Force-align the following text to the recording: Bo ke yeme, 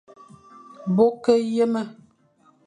Bo 0.95 1.05
ke 1.23 1.33
yeme, 1.57 1.81